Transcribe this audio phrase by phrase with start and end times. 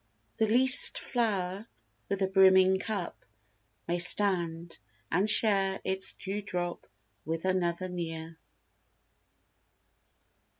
[0.37, 1.67] The least flower,
[2.09, 3.23] with a brimming cup,
[3.87, 4.79] may stand
[5.11, 6.87] And share its dew drop
[7.23, 8.39] with another near.